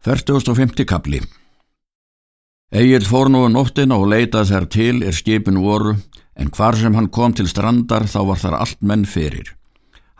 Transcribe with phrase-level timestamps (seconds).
[0.00, 1.18] 4050 kapli
[2.72, 5.92] Egil fór nú um nóttina og leitað þær til er skipin voru,
[6.40, 9.50] en hvar sem hann kom til strandar þá var þar allt menn fyrir.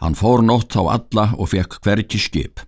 [0.05, 2.61] Hann fór nótt þá alla og fekk hverki skip.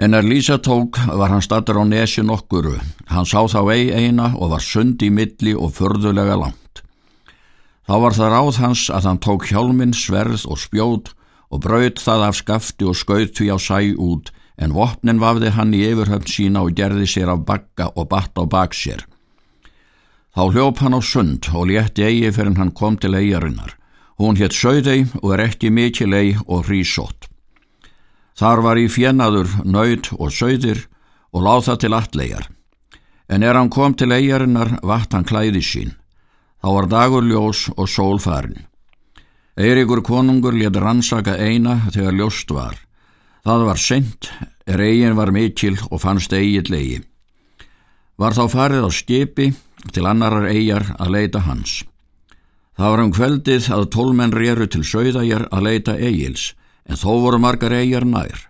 [0.00, 2.78] En er Lísa tók var hann statur á nesi nokkuru.
[3.12, 6.86] Hann sá þá ei eina og var sund í milli og förðulega langt.
[7.84, 11.12] Þá var það ráð hans að hann tók hjálminn, sverð og spjót
[11.52, 14.32] og braut það af skafti og skaut því á sæ út
[14.62, 18.44] en vopnin vafði hann í yfirhöfn sína og gerði sér af bakka og batt á
[18.46, 19.02] bak sér.
[20.32, 23.76] Þá hljóp hann á sund og létti eigi fyrir hann kom til eigarinnar.
[24.16, 27.28] Hún hétt sögðei og er ekki mikil eig og hrísótt.
[28.38, 30.86] Þar var í fjennaður, nöyð og sögðir
[31.32, 32.46] og láð það til allegjar.
[33.28, 35.92] En er hann kom til eigarinnar, vatt hann klæði sín.
[36.62, 38.64] Þá var dagur ljós og sól farin.
[39.58, 42.78] Eirikur konungur let rannsaka eina þegar ljóst var.
[43.44, 44.30] Það var sent,
[44.66, 47.00] eigin var mikil og fannst eigin legi.
[48.18, 49.52] Var þá farið á skipi
[49.92, 51.82] til annarar eigjar að leita hans.
[52.76, 56.54] Það var um kveldið að tólmenn réru til sögðæjar að leita eigils,
[56.88, 58.48] en þó voru margar eigjar nær.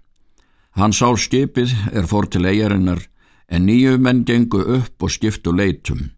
[0.76, 3.02] Hann sá skipið er fór til eigjarinnar,
[3.48, 6.10] en nýju menn gengu upp og skiptu leitum.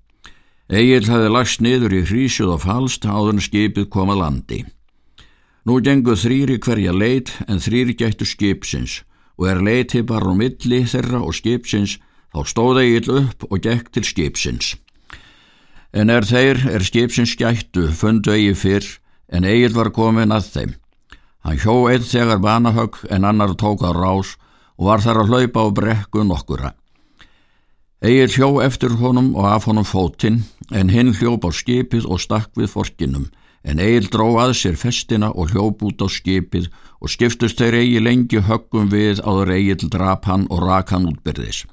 [0.68, 4.60] Egil hafi lagst niður í hrísjuð og falst áður en skipið kom að landi.
[5.64, 9.02] Nú gengu þrýri hverja leit en þrýri gættu skipsins
[9.38, 11.98] og er leiti bara á milli þeirra og skipsins
[12.34, 14.74] þá stóða Egil upp og gekk til skipsins.
[15.94, 18.88] En er þeir er skipsins gættu fundu Egil fyrr
[19.30, 20.72] en Egil var komin að þeim.
[21.44, 24.34] Hann hjó einn þegar banahögg en annar tók á rás
[24.78, 26.72] og var þar að hlaupa á brekku nokkura.
[28.04, 32.50] Egil hjó eftir honum og af honum fótinn en hinn hljóp á skipið og stakk
[32.58, 33.30] við forkinum
[33.64, 36.68] en Egil dró að sér festina og hljóp út á skipið
[37.00, 41.64] og skiptust þeir Egil lengi höggum við áður Egil drap hann og rak hann útbyrðis.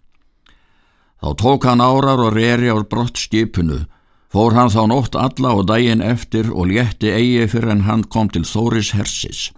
[1.21, 3.83] Þá tók hann árar og reri á brott skipinu,
[4.31, 8.31] fór hann þá nótt alla og daginn eftir og létti Egil fyrir en hann kom
[8.31, 9.51] til Þóris hersis.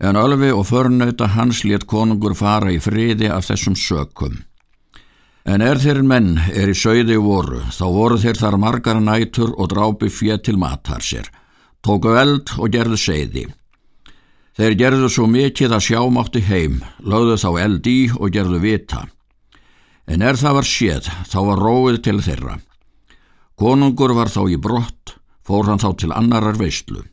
[0.00, 4.38] En Ölvi og förnauta hans létt konungur fara í friði af þessum sökum.
[5.48, 9.70] En er þeir menn er í söiði voru, þá voru þeir þar margar nætur og
[9.72, 11.30] drápi fér til matar sér,
[11.80, 13.46] tóku eld og gerðu seiði.
[14.60, 19.06] Þeir gerðu svo mikið að sjámátti heim, lögðu þá eld í og gerðu vita.
[20.04, 22.58] En er það var séð, þá var róið til þeirra.
[23.56, 27.06] Konungur var þá í brott, fór hann þá til annarar veistlu.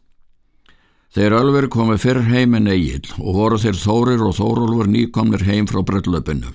[1.16, 5.70] Þeir ölver komið fyrr heim en eigil og voru þeir þórir og þórólfur nýkomnir heim
[5.70, 6.52] frá brellöpinu.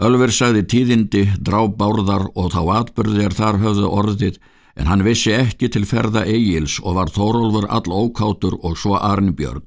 [0.00, 4.38] Ölver sagði tíðindi, drá bárðar og þá atbyrðir þar höfðu orðið
[4.76, 9.64] en hann vissi ekki til ferða Egils og var Þórólfur all ókátur og svo Arnbjörn.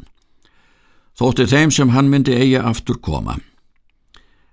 [1.16, 3.38] Þótti þeim sem hann myndi eigi aftur koma.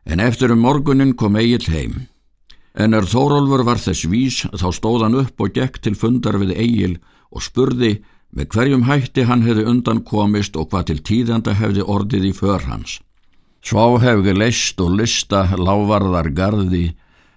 [0.05, 1.95] En eftir um morgunin kom Egil heim.
[2.75, 6.55] En er Þórólfur var þess vís þá stóð hann upp og gekk til fundar við
[6.57, 6.99] Egil
[7.33, 7.97] og spurði
[8.33, 12.69] með hverjum hætti hann hefði undan komist og hvað til tíðanda hefði orðið í för
[12.69, 13.01] hans.
[13.63, 16.89] Svá hefði leist og lista lávarðar gardi,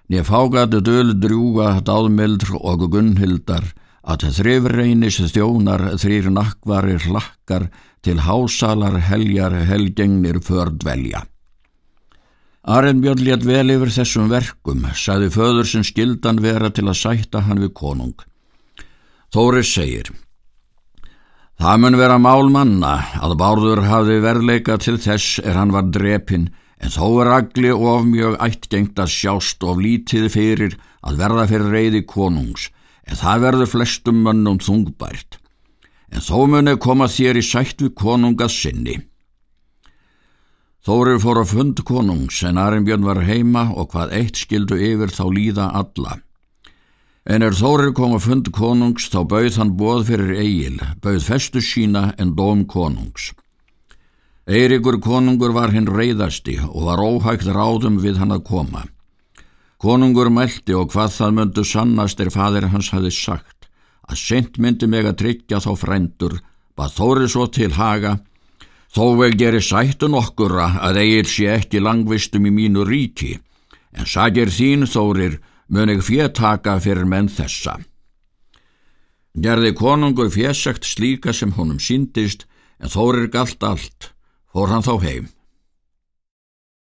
[0.09, 3.67] nýja fágatu döl drjúga dáðmildr og gunnhildar,
[4.05, 7.69] að þrifreinis þjónar þrýr nakkvarir hlakkar
[8.05, 11.23] til hásalar heljar helgengnir fördvelja.
[12.65, 17.61] Arenbjörn létt vel yfir þessum verkum, saði föður sem skildan vera til að sætta hann
[17.61, 18.17] við konung.
[19.33, 20.09] Þóris segir,
[21.55, 22.93] Það mun vera mál manna
[23.23, 26.49] að Bárður hafði verleika til þess er hann var drepin
[26.83, 31.71] en þó er agli of mjög ættgengt að sjást of lítið fyrir að verða fyrir
[31.71, 32.67] reyði konungs
[33.07, 35.39] en það verður flestum mönnum þungbært.
[36.11, 38.99] En þó muni koma þér í sætt við konungas sinni.
[40.85, 45.23] Þórir fór að fund konungs en Arimbjörn var heima og hvað eitt skildu yfir þá
[45.31, 46.19] líða alla.
[47.25, 51.61] En er Þórir kom að fund konungs þá bauð hann bóð fyrir eigil, bauð festu
[51.61, 53.31] sína en dóm konungs.
[54.45, 58.83] Eirikur konungur var hinn reyðasti og var óhægt ráðum við hann að koma.
[59.81, 63.65] Konungur mælti og hvað það myndu sannast er fadir hans hafi sagt,
[64.05, 66.37] að sent myndi meg að tryggja þá frændur,
[66.77, 68.19] bað Þórir svo til haga,
[68.93, 73.33] þó vel gerir sættun okkura að eigil sé ekki langvistum í mínu ríki,
[73.97, 77.79] en sagir þín Þórir, mun ég fjötaka fyrir menn þessa.
[79.35, 82.45] Gerði konungur fjösagt slíka sem honum síndist,
[82.79, 84.11] en þórir galt allt,
[84.51, 85.27] fór hann þá heim.